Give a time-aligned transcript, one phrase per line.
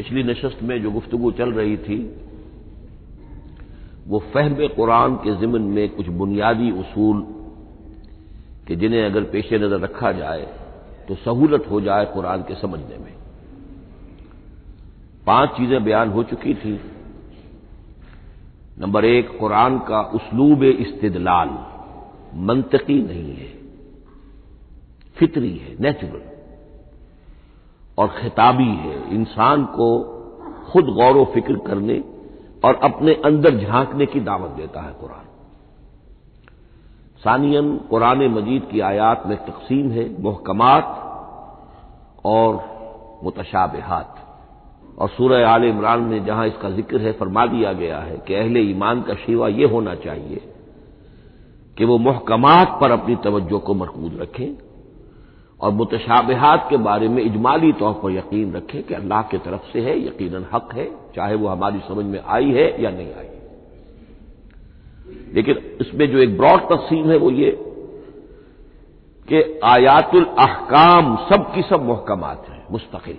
[0.00, 1.96] पिछली नशस्त में जो गुफ्तगु चल रही थी,
[4.06, 7.20] वो फहम कुरान के ज़िमन में कुछ बुनियादी उसूल
[8.68, 10.46] कि जिन्हें अगर पेश नज़र रखा जाए
[11.08, 13.12] तो सहूलत हो जाए कुरान के समझने में।
[15.26, 16.72] पाँच चीज़ें बयान हो चुकी थी।
[18.78, 21.48] नंबर एक, कुरान का उसलूब इस्तदलाल,
[22.46, 23.52] मंतकी नहीं है,
[25.16, 26.39] फितरी है, नेचुरल।
[28.00, 29.88] और खिताबी है। इंसान को
[30.72, 32.02] खुद गौर व फ़िक्र करने
[32.64, 35.24] और अपने अंदर झांकने की दावत देता है कुरान।
[37.24, 40.96] सानियन, कुरान मजीद की आयात में तकसीम है, महकमात
[42.24, 42.60] और
[43.24, 44.16] मुतशाबहात।
[44.98, 48.60] और सूरह आल इमरान में जहाँ इसका ज़िक्र है, फरमा दिया गया है कि अहले
[48.60, 50.40] ईमान का शिवा यह होना चाहिए
[51.76, 54.69] कि वो महकमात पर अपनी तवज्जो को मरकूज रखें।
[55.60, 59.80] और मुतशाबहात के बारे में इजमाली तौर पर यकीन रखें कि अल्लाह की तरफ़ से
[59.80, 60.86] है यकीन हक है,
[61.16, 63.28] चाहे वो हमारी समझ में आई है या नहीं आई।
[65.34, 67.50] लेकिन इसमें जो एक ब्रॉड तकसीम है वो ये
[69.28, 73.18] कि आयातुल अहकाम सब की सब महकमात हैं, मुस्तकिल।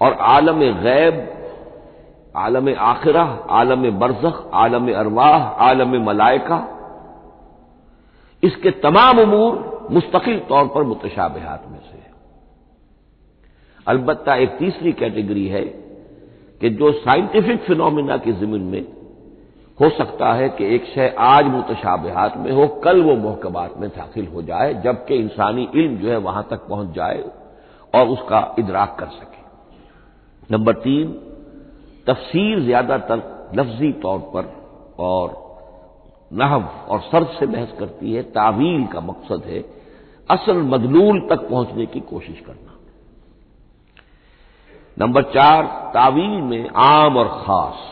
[0.00, 1.14] और आलम गैब,
[2.36, 6.58] आलम आखिरा, आलम बरजख, आलम अरवाह, आलम मलाइका,
[8.42, 12.06] इसके तमाम अमूर मुस्तकिल तौर पर मुतशाबहात में से
[13.86, 15.64] अलबत्ता एक तीसरी कैटेगरी है
[16.60, 18.84] कि जो साइंटिफिक फिनोमिना के जिमन में
[19.78, 24.26] हो सकता है कि एक शय आज मुतशाबहात में हो, कल वो महकबात में दाखिल
[24.26, 27.22] हो जाए, जबकि इंसानी इल्म जो है वहाँ तक पहुँच जाए
[27.94, 31.12] और उसका इदराक कर सके। नंबर तीन,
[32.06, 33.22] तफसीर ज़्यादातर
[33.54, 34.52] लफ्जी तौर पर
[34.98, 35.36] और
[36.32, 39.60] नहव और सर्द से बहस करती है, तावील का मकसद है
[40.30, 42.74] असल मदलूल तक पहुँचने की कोशिश करना।
[44.96, 47.86] नंबर चार, तावील में आम और खास।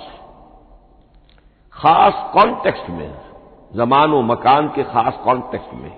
[1.73, 3.15] खास कॉन्टेक्स्ट में,
[3.75, 5.97] जमान व मकान के खास कॉन्टेक्स्ट में,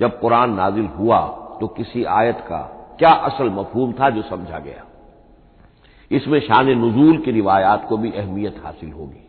[0.00, 1.20] जब कुरान नाजिल हुआ
[1.60, 2.60] तो किसी आयत का
[2.98, 4.84] क्या असल मफहूम था जो समझा गया?
[6.10, 9.28] इसमें शान नजूल की रिवायात को भी अहमियत हासिल होगी।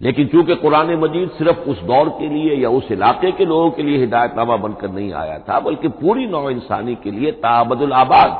[0.00, 3.82] लेकिन चूँकि कुरान मजीद सिर्फ़ उस दौर के लिए या उस इलाके के लोगों के
[3.82, 8.30] लिए हिदायतनामा बनकर नहीं आया था, बल्कि पूरी नौ इंसानी के लिए ताबदुल आबाद।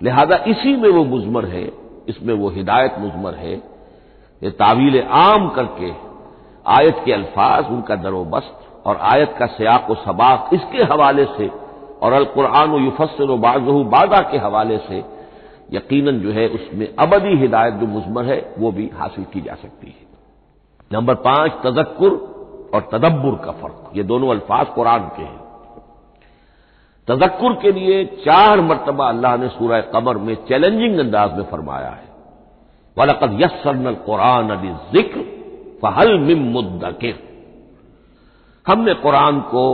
[0.00, 1.64] लिहाजा इसी में वो मुजमर है,
[2.08, 3.54] इसमें वो हिदायत मुजमर है।
[4.42, 5.90] ये तावील आम करके
[6.66, 11.50] आयत के अल्फाज, उनका दरोबस्त और आयत का सयाक व सबाक इसके हवाले से
[12.02, 15.04] और अल कुरान युफसर बाजहू बादा के हवाले से
[15.72, 19.86] यकीनन जो है उसमें अबदी हिदायत जो मुजमर है, वो भी हासिल की जा सकती
[19.86, 20.03] है।
[20.94, 22.10] नंबर पाँच, तजक्कुर
[22.74, 25.40] और तदब्बर का फ़र्क। ये दोनों अल्फाज कुरान के हैं।
[27.08, 32.08] तजक्कुर के लिए चार मरतबा अल्लाह ने सूरह कमर में चैलेंजिंग अंदाज में फरमाया है।
[32.96, 35.20] वलकद यसन कुरान अली ज़िक्र
[35.82, 37.18] फहल मिम मुद्दकिर।
[38.66, 39.64] हमने कुरान को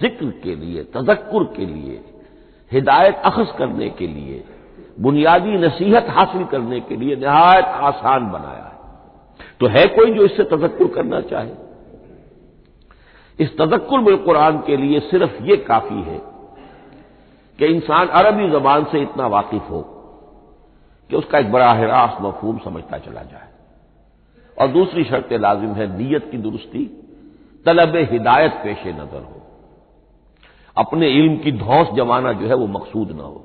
[0.00, 2.00] ज़िक्र के लिए, तजक्कुर के लिए,
[2.72, 4.44] हिदायत अखज करने के लिए,
[5.00, 8.73] बुनियादी नसीहत हासिल करने के लिए, नहायत आसान बनाया है।
[9.60, 11.50] तो है कोई जो इससे तजक्कुर करना चाहे।
[13.38, 16.18] इस तजक्कुर में कुरान के लिए सिर्फ़ ये काफ़ी है
[17.58, 19.80] कि इंसान अरबी जबान से इतना वाकिफ हो
[21.10, 23.48] कि उसका एक बड़ा रास्त मफहूम समझता चला जाए।
[24.56, 26.84] और दूसरी शर्त लाजिम है, नीयत की दुरुस्ती,
[27.66, 29.40] तलब हिदायत पेश नज़र हो।
[30.76, 33.44] अपने इल्म की धौस जमाना जो है वो मकसूद ना हो।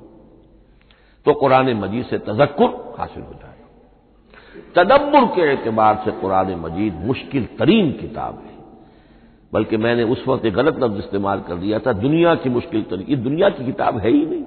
[1.26, 3.49] तो कुरान मजीद से तजक्कुर हासिल हो जाए।
[4.76, 8.58] तदब्बर के एतबार से कुरान मजीद मुश्किल तरीन किताब है।
[9.52, 13.06] बल्कि मैंने उस वक्त एक गलत लफ्ज इस्तेमाल कर दिया था, दुनिया की मुश्किल तरीन।
[13.08, 14.44] ये दुनिया की किताब है ही नहीं।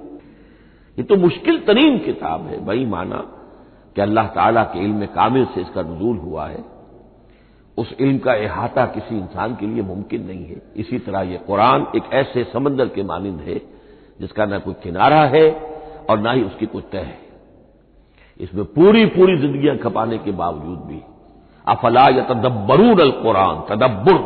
[0.97, 3.17] ये तो मुश्किल तरीन किताब है। वही माना
[3.95, 6.63] कि अल्लाह ताला के इल्म कामिल से इसका नजूल हुआ है।
[7.77, 11.87] उस इल्म का अहाता किसी इंसान के लिए मुमकिन नहीं है। इसी तरह यह कुरान
[11.95, 13.61] एक ऐसे समंदर के मानंद है,
[14.21, 15.51] जिसका न कोई किनारा है
[16.09, 17.22] और ना ही उसकी कोई तय है।
[18.43, 21.01] इसमें पूरी पूरी जिंदगियाँ खपाने के बावजूद भी,
[21.67, 24.19] अफला या तदब्बरून अल कुरान तदब्बुर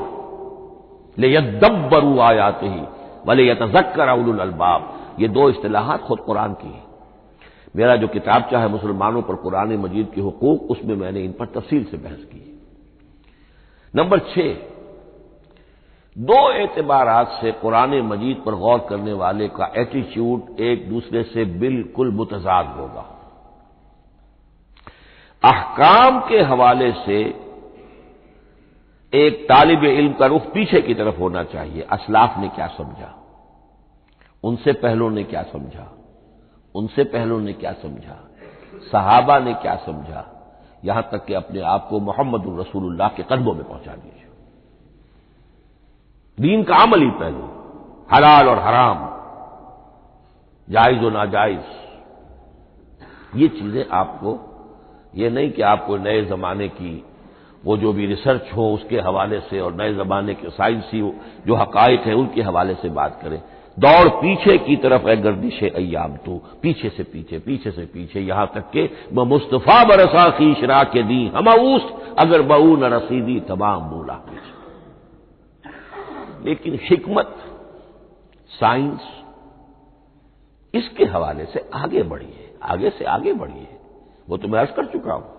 [1.18, 2.82] ले यदब्बरू आयात ही
[3.28, 6.86] भले यतजक्कर उल अलबाब। ये दो असलाहत खुद कुरान की है।
[7.76, 11.84] मेरा जो किताब चाहे मुसलमानों पर कुरान मजीद के हकूक, उसमें मैंने इन पर तफसील
[11.84, 12.44] से बहस की
[13.94, 14.54] नंबर छह,
[16.16, 17.10] दो एतबार
[17.42, 23.06] से कुरान मजीद पर गौर करने वाले का एटीट्यूड एक दूसरे से बिल्कुल मुतजाद होगा।
[25.44, 27.48] अहकाम के हवाले से
[29.14, 33.16] एक तालिब इल्म का रुख पीछे की तरफ़ होना चाहिए। असलाफ ने क्या समझा?
[34.44, 35.94] उनसे पहलों ने क्या समझा?
[36.76, 38.30] उनसे पहलों ने क्या समझा?
[38.92, 40.26] सहाबा ने क्या समझा?
[40.86, 44.26] यहाँ तक कि अपने आप को मोहम्मद रसूलुल्लाह के कदमों में पहुँचा दीजिए।
[46.40, 47.50] दीन का अमली पहलू,
[48.16, 49.00] हलाल और हराम,
[50.70, 51.64] जायज़ और नाजायज।
[53.36, 54.54] ये चीज़ें आपको
[55.16, 57.04] ये नहीं कि आपको नए जमाने की,
[57.64, 61.02] वो जो भी रिसर्च हो उसके हवाले से और नए जमाने के साइंसी
[61.48, 63.42] जो हकायक है उनके हवाले से बात करें।
[63.78, 68.52] दौड़ पीछे की तरफ़ है गर्दिश अयाम तो पीछे से पीछे पीछे से पीछे, यहाँ
[68.56, 73.40] तक के ब मुस्तफ़ा बरसा की शरा के दी हम उस अगर बऊ न रसीदी
[73.40, 74.20] तमाम बोला
[76.46, 77.36] लेकिन हिकमत
[78.52, 79.02] साइंस
[80.74, 83.77] इसके हवाले से आगे बढ़िए आगे से आगे बढ़िए
[84.30, 85.36] वो तो मैं अर्ज़ कर चुका हूँ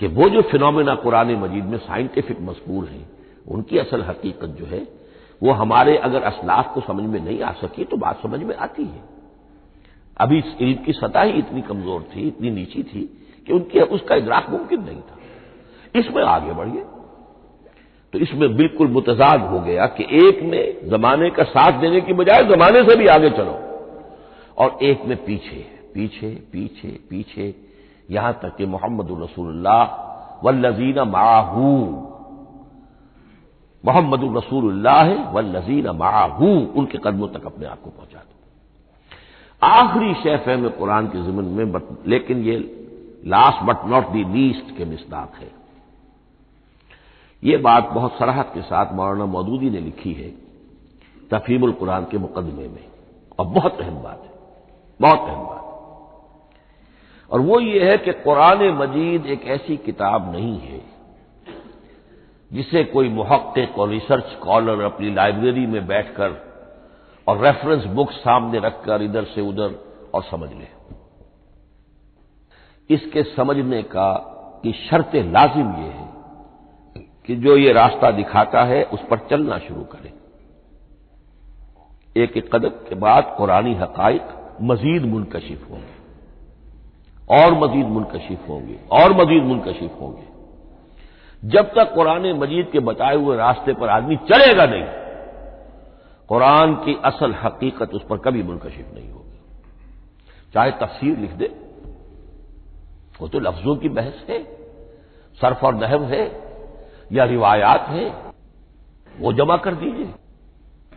[0.00, 3.08] कि वो जो फिनोमिना कुरान मजीद में साइंटिफिक मजबूर हैं,
[3.48, 4.86] उनकी असल हकीकत जो है,
[5.42, 8.84] वो हमारे अगर असलाफ को समझ में नहीं आ सकी तो बात समझ में आती
[8.84, 9.02] है।
[10.20, 13.02] अभी इस इल्म की सतह ही इतनी कमज़ोर थी, इतनी नीची थी
[13.46, 15.18] कि उनकी, उसका इदराक मुमकिन नहीं था।
[15.94, 16.82] इसमें आगे बढ़िए।
[18.12, 22.44] तो इसमें बिल्कुल मुतजाद हो गया कि एक में जमाने का साथ देने की बजाय
[22.44, 23.58] जमाने से भी आगे चलो।
[24.58, 27.50] और एक में पीछे पीछे पीछे पीछे
[28.10, 29.82] यहाँ तक कि मोहम्मद रसूलुल्लाह
[30.44, 31.70] वल्लजीना माहू।
[33.84, 40.56] मोहम्मद रसूलुल्लाह वल्लजीना माहू। उनके कदमों तक अपने आप को पहुँचा दो। आखिरी शेफ है
[40.56, 42.56] में कुरान के जिमन में बट, लेकिन ये
[43.26, 45.50] last but not the least के मिसदाक है।
[47.42, 50.30] ये बात बहुत सराहत के साथ मौलाना मौदूदी ने लिखी है
[51.30, 52.84] तफीमुल कुरान के मुकदमे में।
[53.38, 54.32] और बहुत अहम बात है
[55.00, 55.69] बहुत अहम बात।
[57.30, 60.80] और वो ये है कि कुरान मजीद एक ऐसी किताब नहीं है,
[62.50, 66.34] जिसे कोई मुहक्क और रिसर्च स्कॉलर अपनी लाइब्रेरी में बैठकर
[67.26, 69.74] और रेफरेंस बुक सामने रखकर इधर से उधर
[70.14, 70.68] और समझ ले।
[72.90, 74.12] इसके समझने का
[74.64, 76.08] की शर्त लाजिम यह है
[77.26, 80.12] कि जो ये रास्ता दिखाता है उस पर चलना शुरू करें।
[82.16, 84.28] एक एक कदम के बाद कुरानी हकाइक
[84.62, 85.99] मजीद मुनकशिफ होंगे।
[87.30, 90.28] और मजीद मुनकशिफ होंगे, और मजीद मुनकशिफ होंगे।
[91.48, 94.84] जब तक कुरान मजीद के बताए हुए रास्ते पर आदमी चलेगा नहीं,
[96.28, 99.38] कुरान की असल हकीकत उस पर कभी मुनकशिफ नहीं होगी।
[100.54, 101.46] चाहे तफसीर लिख दे,
[103.20, 104.42] वो तो लफ्जों की बहस है,
[105.40, 106.24] सरफ और नहब है,
[107.12, 108.12] या रिवायात है,
[109.20, 110.14] वो जमा कर दीजिए।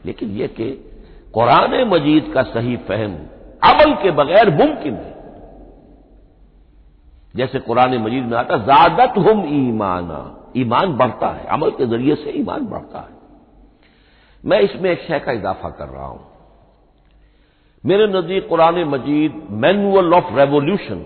[0.05, 0.71] लेकिन यह कि
[1.33, 3.15] कुरान मजीद का सही फहम
[3.63, 5.12] अमल के बगैर मुमकिन है।
[7.35, 12.29] जैसे कुरान मजीद में आता ज्यादत हम ईमाना। ईमान बढ़ता है, अमल के ज़रिए से
[12.29, 13.21] ईमान बढ़ता है।
[14.45, 16.25] मैं इसमें एक शय का इजाफा कर रहा हूँ।
[17.85, 21.05] मेरे नज़दीक Quran Majeed manual of revolution.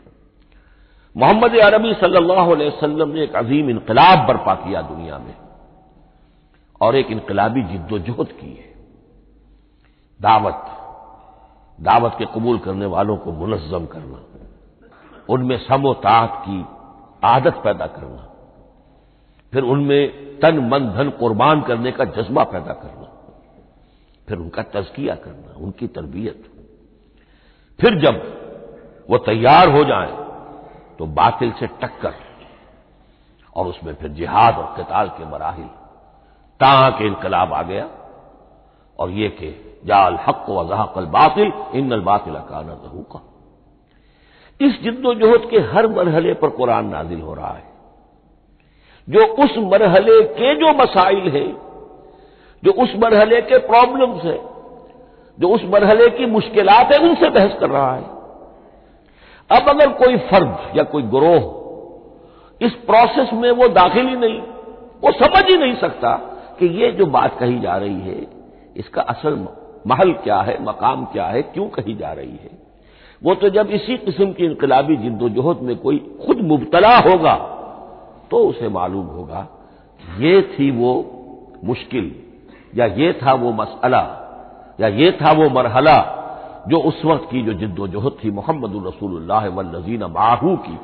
[1.16, 5.36] Muhammad अरबी सल्लल्लाहु अलैहि वसल्लम ने एक अजीम इनकलाब बर्पा किया दुनिया में
[6.82, 8.74] और एक इनकलाबी जिद्दोजहद की है।
[10.22, 10.66] दावत
[11.80, 14.24] दावत के कबूल करने वालों को मुनजम करना।
[15.30, 16.66] उनमें समोतात की
[17.24, 18.24] आदत पैदा करना,
[19.54, 23.08] फिर उनमें तन मन धन कुर्बान करने का जज्बा पैदा करना,
[24.28, 26.44] फिर उनका तजकिया करना, उनकी तरबियत।
[27.80, 28.22] फिर जब
[29.10, 30.12] वो तैयार हो जाए
[31.00, 32.14] तो बातिल से टक्कर
[33.56, 35.70] और उसमें फिर जिहाद और कताल के मराहल।
[36.62, 37.88] ता के इनकलाब आ गया
[39.00, 39.50] और ये कि
[39.86, 42.78] जाल हक व जहाकल बातिल इन बातिल का न
[43.12, 43.22] का
[44.62, 47.64] इस जिद्दोजहद के हर मरहले पर कुरान नाजिल हो रहा है।
[49.10, 51.58] जो उस मरहले के जो मसाइल हैं,
[52.64, 54.40] जो उस मरहले के प्रॉब्लम्स हैं,
[55.40, 58.04] जो उस मरहले की मुश्किलात है, उनसे बहस कर रहा है।
[59.52, 61.58] अब अगर कोई फर्द या कोई ग्रोह
[62.62, 64.42] इस प्रोसेस में वो दाखिल ही नहीं,
[65.04, 66.16] वो समझ ही नहीं सकता
[66.60, 68.28] कि ये जो बात कही जा रही है,
[68.78, 69.48] इसका असल
[69.88, 72.67] महल क्या है, मकाम क्या है, क्यों कही जा रही है।
[73.22, 77.36] वो तो जब इसी किस्म की इनकलाबी जिद्दोजहद में कोई खुद मुबतला होगा
[78.32, 79.48] तो उसे मालूम होगा
[80.20, 80.94] ये थी वो
[81.64, 82.12] मुश्किल,
[82.76, 84.02] या ये था वो मसला
[84.80, 85.98] या ये था वो मरहला
[86.70, 90.78] जो उस वक्त की जो जिद्दोजहद थी मोहम्मद रसूलुल्लाह वल्लजीन माहू की,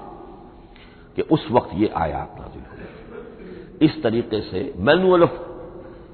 [1.18, 5.36] कि उस वक्त ये आयात नाजिल हो इस तरीके से मैनुअल ऑफ़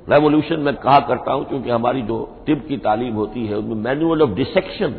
[0.10, 4.22] रेवोल्यूशन में कहा करता हूँ, क्योंकि हमारी जो टिब की तालीम होती है, उनमें मैनुअल
[4.22, 4.96] ऑफ़ डिसेक्शन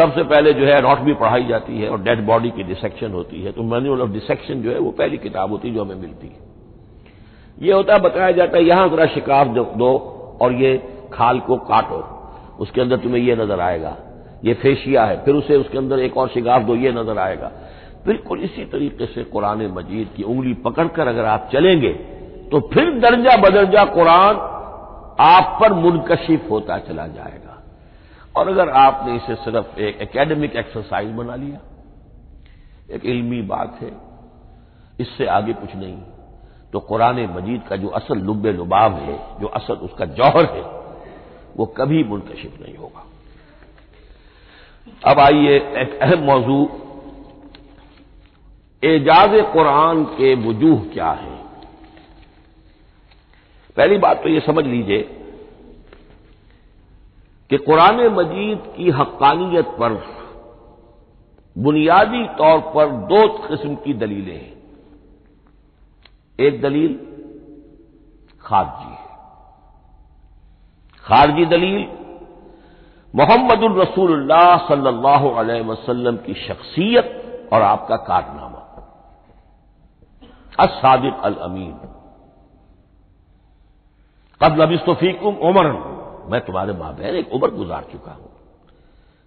[0.00, 3.52] सबसे पहले जो है एनॉटमी पढ़ाई जाती है और डेड बॉडी की डिसेक्शन होती है।
[3.52, 6.48] तो मैनुअल ऑफ़ डिसेक्शन जो है वो पहली किताब होती है जो हमें मिलती है।
[7.58, 9.90] ये होता है, बताया जाता है, यहाँ जरा शिकाफ दो
[10.42, 10.76] और ये
[11.12, 12.04] खाल को काटो।
[12.60, 13.96] उसके अंदर तुम्हें ये नज़र आएगा।
[14.44, 17.50] ये फेशिया है, फिर उसे उसके अंदर एक और शिकाफ दो, ये नज़र आएगा।
[18.06, 21.92] बिल्कुल इसी तरीके से कुरान मजीद की उंगली पकड़कर अगर आप चलेंगे
[22.50, 24.36] तो फिर दर्जा बदर्जा कुरान
[25.22, 27.59] आप पर मुनकशिफ होता चला जाएगा।
[28.36, 31.60] और अगर आपने इसे सिर्फ़ एक एकेडमिक एक्सरसाइज बना लिया,
[32.90, 33.92] एक इल्मी बात है,
[35.00, 35.98] इससे आगे कुछ नहीं।
[36.72, 40.62] तो कुरान मजीद का जो असल लुब लुबाब है, जो असल उसका जौहर है,
[41.56, 43.06] वो कभी मुंतशिफ नहीं होगा।
[45.04, 46.80] अब आइए एक अहम मौजू।
[48.82, 51.36] एजाज कुरान के वजूह क्या है?
[53.76, 55.19] पहली बात तो ये समझ लीजिए
[57.50, 59.92] कि कुरान मजीद की हक्कानियत पर
[61.58, 64.60] बुनियादी तौर पर दो किस्म की दलीलें हैं।
[66.38, 66.94] एक दलील
[68.40, 69.08] खारजी है।
[71.04, 71.88] खारजी दलील
[73.14, 78.58] मोहम्मद रसूलुल्लाह सल्लल्लाहु अलैहि वसल्लम की शख्सियत और आपका कारनामा।
[80.58, 81.72] असादिक अल अमीन
[84.40, 85.99] कब लबिस्तफीकुम उमर
[86.30, 88.30] मैं तुम्हारे माँ बहन एक उम्र गुजार चुका हूँ।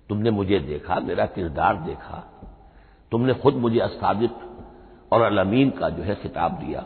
[0.10, 2.18] तुमने मुझे देखा, मेरा किरदार देखा,
[3.12, 4.32] तुमने खुद मुझे असादिक
[5.12, 6.82] और अलमीन का जो है खिताब दिया।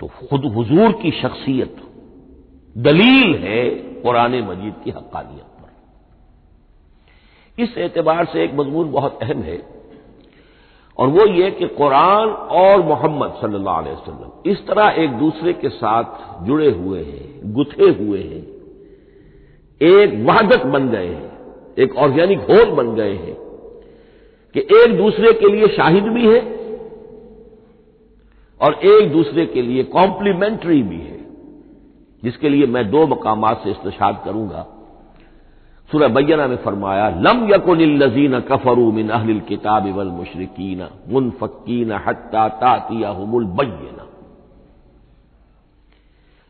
[0.00, 1.76] तो खुद हुजूर की शख्सियत
[2.76, 3.70] दलील है
[4.02, 5.70] कुरान मजीद की हक्कानियत पर।
[7.62, 9.56] इस एतबार से एक मजमून बहुत अहम है।
[10.98, 15.68] और वो ये कि कुरान और मोहम्मद सल्लल्लाहु अलैहि वसल्लम इस तरह एक दूसरे के
[15.68, 18.42] साथ जुड़े हुए हैं, गुथे हुए हैं,
[19.80, 21.30] एक वहादत बन गए हैं,
[21.78, 23.36] एक ऑर्गेनिक होल बन गए हैं,
[24.54, 26.40] कि एक दूसरे के लिए शाहिद भी है
[28.60, 31.18] और एक दूसरे के लिए कॉम्प्लीमेंट्री भी है,
[32.22, 34.66] जिसके लिए मैं दो मकाम से इस्तेशाद करूँगा।
[35.92, 43.44] सुरह बैना में फरमाया, लम यकुन कफरू मिन अहल किताब वल मुशरकीन मुनफकीन हत्ता तातियाहुमुल
[43.44, 44.08] बैना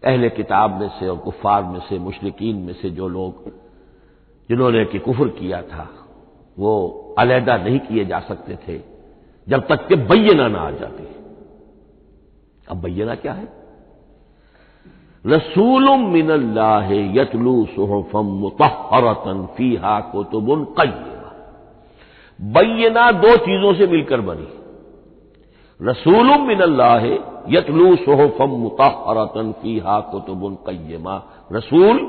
[0.05, 3.51] अहले किताब में से और कुफार में से, मुशरकिन में से जो लोग,
[4.49, 5.89] जिन्होंने कि कुफर किया था,
[6.59, 8.81] वो अलहदा नहीं किए जा सकते थे,
[9.49, 11.09] जब तक के बैना ना आ जाते।
[12.69, 13.62] अब बैना क्या है?
[15.27, 21.33] रसूल मिनल्लाह यतलू सुहफम मुतहरतन फीहा कुतुबुन कैयमा
[22.41, 24.49] बैना दो चीज़ों से मिलकर बनी।
[25.83, 27.07] रसूल मिनल्लाह
[27.49, 32.01] यतलू सुहफम मुतहरतन फीहा कुतुबुन कैयमा रसूल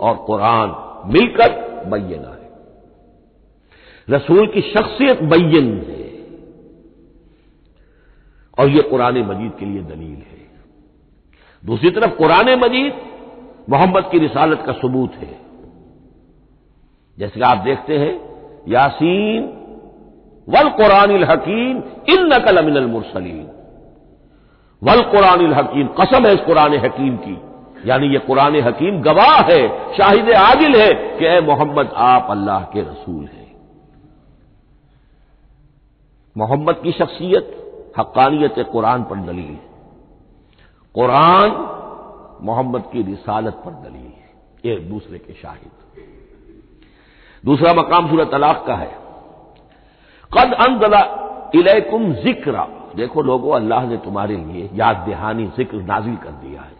[0.00, 0.74] और कुरान
[1.12, 1.52] मिलकर
[1.90, 2.50] बैना है।
[4.10, 6.00] रसूल की शख्सियत बैन है।
[8.58, 10.49] और यह कुरान मजीद के लिए दलील है।
[11.64, 12.92] दूसरी तरफ़ कुरान मजीद
[13.70, 15.38] मोहम्मद की रिसालत का सबूत है।
[17.18, 18.20] जैसे आप देखते हैं,
[18.68, 19.42] यासीन
[20.48, 21.76] वल कुरान हकीम
[22.08, 23.50] इन नकल अमिन मुरसलीन।
[24.82, 27.38] वल कुरान हकीम, कसम है इस कुरान हकीम की।
[27.86, 32.80] यानी यह कुरान हकीम गवाह है, शाहिद आदिल है कि ए मोहम्मद, आप अल्लाह के
[32.80, 33.54] रसूल हैं।
[36.36, 37.56] मोहम्मद की शख्सियत,
[37.98, 39.69] हक्कानियत कुरान पर दलील है।
[40.94, 41.50] कुरान
[42.42, 44.30] मोहम्मद की रिसालत पर दलील है,
[44.64, 45.70] एक दूसरे के शाहिद।
[47.44, 48.92] दूसरा मकाम सूरत तलाक का है।
[50.30, 51.00] कद अनदला
[51.54, 52.66] इलेकुम जिक्रा,
[52.96, 56.76] देखो लोगों, अल्लाह ने तुम्हारे लिए याद दहानी ज़िक्र नाजिल कर दिया है।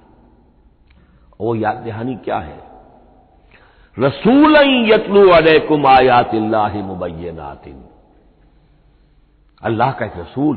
[1.40, 2.58] वो याद दहानी क्या है?
[3.96, 4.56] रसूल
[4.90, 7.84] यतलू अलैकुम आयात मुबैनातिन
[9.62, 10.56] अल्लाह का एक रसूल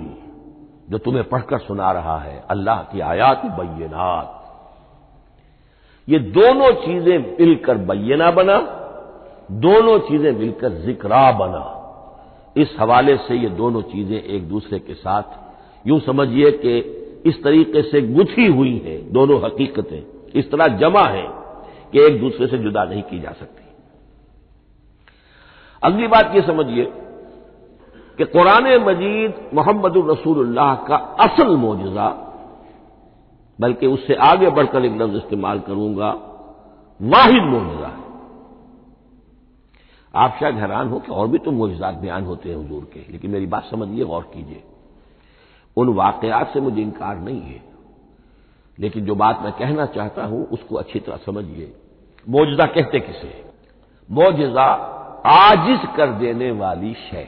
[0.87, 4.39] जो तुम्हें पढ़कर सुना रहा है, अल्लाह की आयात बैनात
[6.07, 8.57] ये दोनों चीज़ें मिलकर बैना बना,
[9.51, 11.63] दोनों चीज़ें मिलकर जिक्रा बना।
[12.57, 15.23] इस हवाले से ये दोनों चीज़ें एक दूसरे के साथ,
[15.87, 16.77] यूँ समझिए कि
[17.25, 20.01] इस तरीके से गुथी हुई हैं दोनों हकीकतें।
[20.35, 21.27] इस तरह जमा है
[21.91, 23.63] कि एक दूसरे से जुदा नहीं की जा सकती।
[25.83, 26.83] अगली बात यह समझिए
[28.17, 32.07] कि कुरान मजीद मोहम्मद रसूलुल्लाह का असल मोजा
[33.59, 36.09] बल्कि उससे आगे बढ़कर एक लफ्ज इस्तेमाल करूँगा,
[36.99, 38.01] वाहिद मोजा है।
[40.13, 43.31] आप शायद हैरान हो कि और भी तो मोजात बयान होते हैं हजूर के, लेकिन
[43.31, 44.63] मेरी बात समझिए, गौर कीजिए।
[45.77, 47.61] उन वाकयात से मुझे इनकार नहीं है,
[48.77, 51.71] लेकिन जो बात मैं कहना चाहता हूँ, उसको अच्छी तरह समझिए।
[52.27, 53.43] मोजा कहते किसे?
[54.09, 54.67] मोजा
[55.27, 57.27] आजिज कर देने वाली शय।